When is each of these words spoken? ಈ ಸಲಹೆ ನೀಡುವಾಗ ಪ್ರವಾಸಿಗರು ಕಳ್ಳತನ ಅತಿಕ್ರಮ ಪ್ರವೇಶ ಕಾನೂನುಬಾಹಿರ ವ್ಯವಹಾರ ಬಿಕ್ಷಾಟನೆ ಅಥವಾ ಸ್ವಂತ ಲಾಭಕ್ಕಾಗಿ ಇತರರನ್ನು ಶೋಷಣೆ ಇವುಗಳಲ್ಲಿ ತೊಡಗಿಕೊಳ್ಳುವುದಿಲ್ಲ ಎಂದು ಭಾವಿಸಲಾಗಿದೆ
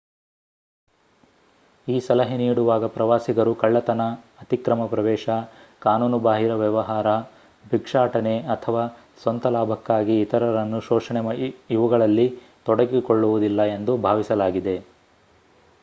ಈ 1.87 1.97
ಸಲಹೆ 1.99 2.37
ನೀಡುವಾಗ 2.37 2.85
ಪ್ರವಾಸಿಗರು 2.95 3.53
ಕಳ್ಳತನ 3.55 4.05
ಅತಿಕ್ರಮ 4.41 4.87
ಪ್ರವೇಶ 4.87 5.27
ಕಾನೂನುಬಾಹಿರ 5.81 6.55
ವ್ಯವಹಾರ 6.55 7.11
ಬಿಕ್ಷಾಟನೆ 7.65 8.35
ಅಥವಾ 8.55 8.85
ಸ್ವಂತ 9.21 9.45
ಲಾಭಕ್ಕಾಗಿ 9.49 10.17
ಇತರರನ್ನು 10.21 10.81
ಶೋಷಣೆ 10.81 11.23
ಇವುಗಳಲ್ಲಿ 11.71 12.27
ತೊಡಗಿಕೊಳ್ಳುವುದಿಲ್ಲ 12.65 13.61
ಎಂದು 13.77 13.95
ಭಾವಿಸಲಾಗಿದೆ 14.07 14.77